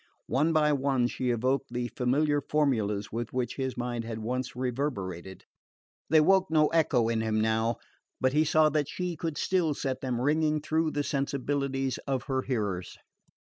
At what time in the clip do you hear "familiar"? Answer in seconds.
1.89-2.41